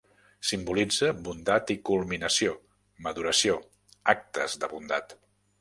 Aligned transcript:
Simbolitza 0.51 1.09
bondat 1.27 1.73
i 1.75 1.75
culminació, 1.91 2.55
maduració, 3.09 3.61
actes 4.15 4.59
de 4.65 4.75
bondat. 4.77 5.19